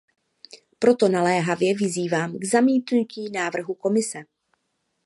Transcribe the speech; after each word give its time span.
Proto 0.79 1.09
naléhavě 1.09 1.75
vyzývám 1.77 2.37
k 2.39 2.45
zamítnutí 2.45 3.31
návrhu 3.31 3.73
Komise. 3.73 4.19